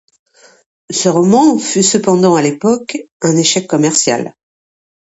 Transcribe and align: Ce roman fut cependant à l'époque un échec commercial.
Ce 0.89 1.09
roman 1.09 1.59
fut 1.59 1.83
cependant 1.83 2.33
à 2.33 2.41
l'époque 2.41 2.97
un 3.21 3.37
échec 3.37 3.67
commercial. 3.67 4.35